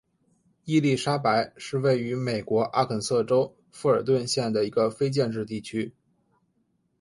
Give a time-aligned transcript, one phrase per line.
[0.65, 5.93] 伊莉莎白是位于美国阿肯色州富尔顿县的一个非建制地区。